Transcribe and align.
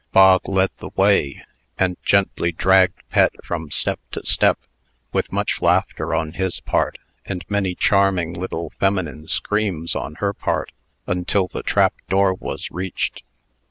Bog 0.11 0.49
led 0.49 0.71
the 0.79 0.89
way, 0.95 1.45
and 1.77 1.95
gently 2.01 2.51
dragged 2.51 3.07
Pet 3.11 3.33
from 3.43 3.69
step 3.69 3.99
to 4.13 4.25
step, 4.25 4.57
with 5.13 5.31
much 5.31 5.61
laughter 5.61 6.15
on 6.15 6.31
his 6.33 6.59
part, 6.59 6.97
and 7.23 7.45
many 7.49 7.75
charming 7.75 8.33
little 8.33 8.71
feminine 8.79 9.27
screams 9.27 9.95
on 9.95 10.15
her 10.15 10.33
party 10.33 10.73
until 11.05 11.47
the 11.47 11.61
trap 11.61 11.93
door 12.09 12.33
was 12.33 12.71
reached. 12.71 13.21